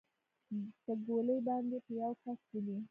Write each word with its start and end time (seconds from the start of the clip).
په 0.83 0.91
ګولۍ 1.05 1.37
باندې 1.47 1.77
به 1.85 1.91
يو 2.01 2.11
کس 2.21 2.39
ولې. 2.51 2.75